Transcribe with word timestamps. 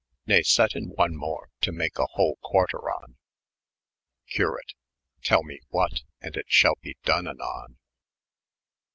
\" 0.11 0.17
Kay, 0.27 0.41
set 0.41 0.75
in 0.75 0.85
one 0.95 1.15
mo, 1.15 1.41
to 1.61 1.71
make 1.71 1.99
a 1.99 2.07
hole 2.13 2.39
qnarteron," 2.43 2.71
214 3.13 3.15
Curate." 4.29 4.73
Tell 5.23 5.43
me 5.43 5.59
what, 5.69 6.01
and 6.19 6.35
it 6.35 6.47
shalbe 6.49 6.95
done 7.03 7.27
anon." 7.27 7.77